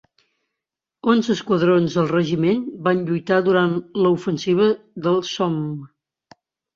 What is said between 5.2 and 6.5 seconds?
Somme.